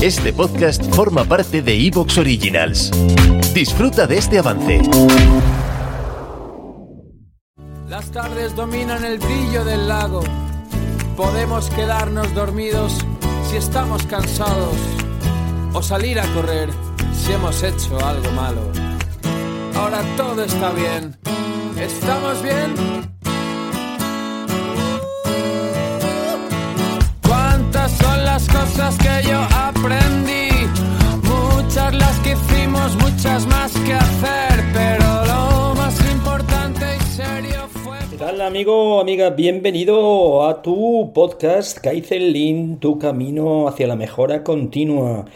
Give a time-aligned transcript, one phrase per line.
[0.00, 2.92] Este podcast forma parte de Evox Originals.
[3.52, 4.80] Disfruta de este avance.
[7.88, 10.22] Las tardes dominan el brillo del lago.
[11.16, 12.96] Podemos quedarnos dormidos
[13.50, 14.76] si estamos cansados
[15.72, 16.70] o salir a correr
[17.12, 18.70] si hemos hecho algo malo.
[19.74, 21.16] Ahora todo está bien.
[21.76, 23.17] ¿Estamos bien?
[38.48, 39.28] Amigo, amiga?
[39.28, 45.26] Bienvenido a tu podcast Kaizen tu camino hacia la mejora continua.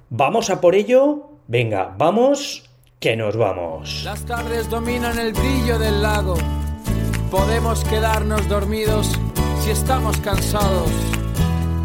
[0.09, 1.29] ¿Vamos a por ello?
[1.47, 4.03] Venga, vamos, que nos vamos.
[4.03, 6.35] Las tardes dominan el brillo del lago.
[7.31, 9.11] Podemos quedarnos dormidos
[9.61, 10.89] si estamos cansados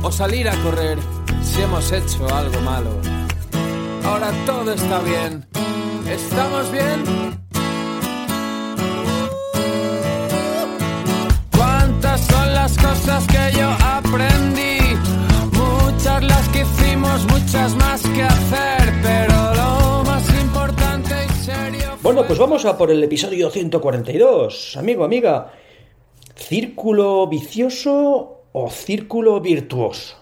[0.02, 0.98] o salir a correr
[1.42, 2.90] si hemos hecho algo malo.
[4.04, 5.46] Ahora todo está bien.
[6.08, 7.19] ¿Estamos bien?
[22.02, 24.76] Bueno, pues vamos a por el episodio 142.
[24.78, 25.52] Amigo, amiga,
[26.34, 30.16] ¿Círculo vicioso o círculo virtuoso?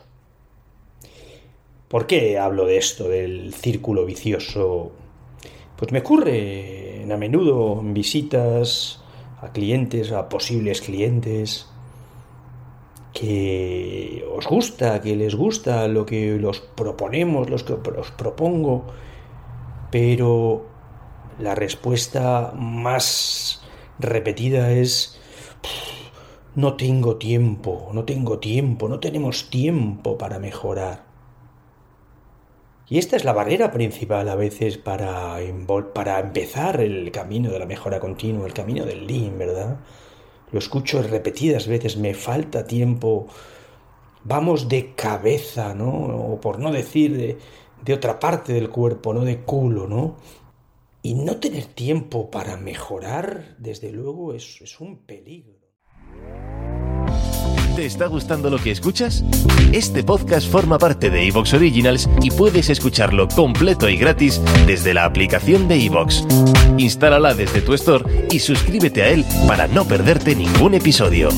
[1.87, 4.91] ¿Por qué hablo de esto, del círculo vicioso?
[5.77, 9.01] Pues me ocurre a menudo en visitas
[9.41, 11.69] a clientes, a posibles clientes,
[13.13, 18.85] que os gusta, que les gusta lo que los proponemos, lo que os propongo,
[19.93, 20.78] pero
[21.39, 23.63] la respuesta más
[23.99, 25.19] repetida es
[26.55, 31.05] no tengo tiempo, no tengo tiempo, no tenemos tiempo para mejorar.
[32.89, 35.37] Y esta es la barrera principal a veces para,
[35.93, 39.79] para empezar el camino de la mejora continua, el camino del lean, ¿verdad?
[40.51, 43.27] Lo escucho repetidas veces, me falta tiempo,
[44.25, 45.91] vamos de cabeza, ¿no?
[45.91, 47.39] O por no decir
[47.85, 49.21] de, otra parte del cuerpo, ¿no?
[49.21, 50.17] De culo, ¿no?
[51.09, 55.55] Y no tener tiempo para mejorar, desde luego, es, un peligro.
[57.77, 59.25] ¿Te está gustando lo que escuchas?
[59.73, 65.07] Este podcast forma parte de Evox Originals y puedes escucharlo completo y gratis desde la
[65.07, 66.27] aplicación de Evox.
[66.77, 71.31] Instálala desde tu store y suscríbete a él para no perderte ningún episodio.